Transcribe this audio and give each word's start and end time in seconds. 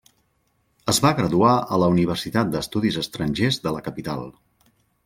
Es 0.93 0.99
va 1.03 1.11
graduar 1.19 1.51
a 1.75 1.79
la 1.83 1.91
Universitat 1.97 2.51
d'Estudis 2.57 2.99
Estrangers 3.05 3.65
de 3.69 3.79
la 3.79 3.89
capital. 3.91 4.31